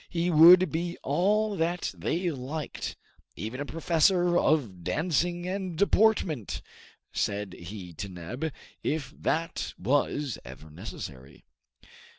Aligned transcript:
He 0.09 0.31
would 0.31 0.71
be 0.71 0.97
all 1.03 1.55
that 1.57 1.93
they 1.95 2.31
liked, 2.31 2.97
"even 3.35 3.59
a 3.61 3.67
professor 3.67 4.35
of 4.35 4.83
dancing 4.83 5.47
and 5.47 5.77
deportment," 5.77 6.63
said 7.13 7.53
he 7.53 7.93
to 7.93 8.09
Neb, 8.09 8.51
if 8.81 9.13
that 9.15 9.75
was 9.77 10.39
ever 10.43 10.71
necessary. 10.71 11.45